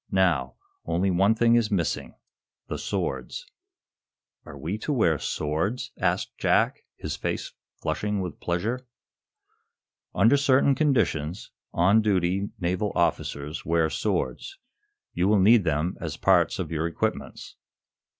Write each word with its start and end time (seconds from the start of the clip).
Now, 0.09 0.55
only 0.83 1.11
one 1.11 1.35
thing 1.35 1.53
is 1.53 1.69
missing 1.69 2.15
the 2.67 2.79
swords." 2.79 3.45
"Are 4.45 4.57
we 4.57 4.79
to 4.79 4.91
wear 4.91 5.19
swords?" 5.19 5.91
asked 5.95 6.35
Jack, 6.39 6.79
his 6.95 7.15
face 7.15 7.53
flushing 7.75 8.19
with 8.19 8.39
pleasure. 8.39 8.87
"Under 10.15 10.37
certain 10.37 10.73
conditions, 10.73 11.51
on 11.71 12.01
duty, 12.01 12.49
naval 12.59 12.91
officers 12.95 13.63
wear 13.63 13.91
swords. 13.91 14.57
You 15.13 15.27
will 15.27 15.39
need 15.39 15.65
them 15.65 15.97
as 16.01 16.17
parts 16.17 16.57
of 16.57 16.71
your 16.71 16.87
equipments." 16.87 17.57